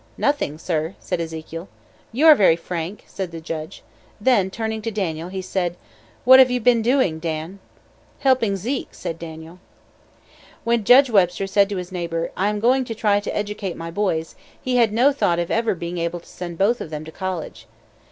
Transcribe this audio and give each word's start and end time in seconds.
"Nothing, 0.17 0.57
sir," 0.57 0.95
said 0.99 1.21
Ezekiel. 1.21 1.69
"You 2.11 2.25
are 2.25 2.33
very 2.33 2.55
frank," 2.55 3.03
said 3.05 3.29
the 3.29 3.39
judge. 3.39 3.83
Then 4.19 4.49
turning 4.49 4.81
to 4.81 4.89
Daniel, 4.89 5.29
he 5.29 5.43
said: 5.43 5.77
"What 6.25 6.39
have 6.39 6.49
you 6.49 6.59
been 6.59 6.81
doing, 6.81 7.19
Dan?" 7.19 7.59
"Helping 8.21 8.55
Zeke," 8.55 8.95
said 8.95 9.19
Daniel. 9.19 9.59
When 10.63 10.85
Judge 10.85 11.11
Webster 11.11 11.45
said 11.45 11.69
to 11.69 11.77
his 11.77 11.91
neighbor, 11.91 12.31
"I 12.35 12.49
am 12.49 12.59
going 12.59 12.83
to 12.85 12.95
try 12.95 13.19
to 13.19 13.37
educate 13.37 13.77
my 13.77 13.91
boys," 13.91 14.33
he 14.59 14.77
had 14.77 14.91
no 14.91 15.11
thought 15.11 15.37
of 15.37 15.51
ever 15.51 15.75
being 15.75 15.99
able 15.99 16.19
to 16.21 16.25
send 16.27 16.57
both 16.57 16.81
of 16.81 16.89
them 16.89 17.05
to 17.05 17.11
college. 17.11 17.67